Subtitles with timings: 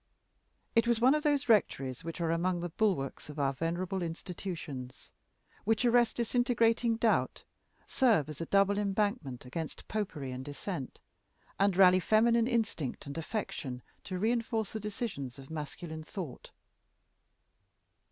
[0.75, 5.11] It was one of those rectories which are among the bulwarks of our venerable institutions
[5.63, 7.43] which arrest disintegrating doubt,
[7.85, 10.97] serve as a double embankment against Popery and Dissent,
[11.59, 16.49] and rally feminine instinct and affection to reinforce the decisions of masculine thought.